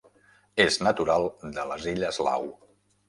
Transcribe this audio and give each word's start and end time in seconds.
És 0.65 0.77
natural 0.87 1.27
de 1.59 1.67
les 1.73 1.87
Illes 1.93 2.21
Lau. 2.29 2.49